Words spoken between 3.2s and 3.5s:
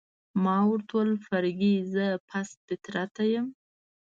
یم؟